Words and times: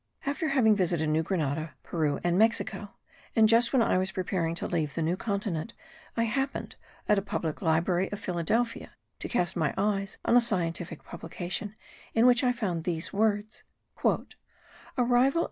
After 0.25 0.47
having 0.47 0.75
visited 0.75 1.09
New 1.09 1.21
Grenada, 1.21 1.75
Peru 1.83 2.19
and 2.23 2.35
Mexico, 2.35 2.95
and 3.35 3.47
just 3.47 3.71
when 3.71 3.83
I 3.83 3.99
was 3.99 4.11
preparing 4.11 4.55
to 4.55 4.65
leave 4.65 4.95
the 4.95 5.03
New 5.03 5.15
Continent, 5.15 5.75
I 6.17 6.23
happened, 6.23 6.75
at 7.07 7.19
a 7.19 7.21
public 7.21 7.61
library 7.61 8.11
of 8.11 8.19
Philadelphia, 8.19 8.93
to 9.19 9.29
cast 9.29 9.55
my 9.55 9.75
eyes 9.77 10.17
on 10.25 10.35
a 10.35 10.41
scientific 10.41 11.03
Publication, 11.03 11.75
in 12.15 12.25
which 12.25 12.43
I 12.43 12.51
found 12.51 12.83
these 12.83 13.13
words: 13.13 13.61
"Arrival 14.03 14.29
of 14.97 15.35
M. 15.35 15.39